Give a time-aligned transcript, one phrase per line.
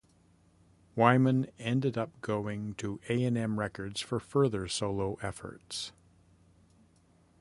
[0.95, 5.91] Wyman ended up going to A and M Records for further solo efforts.